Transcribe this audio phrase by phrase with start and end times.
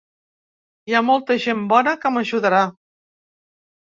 [0.91, 2.63] Hi ha molta gent bona que m’ajudarà.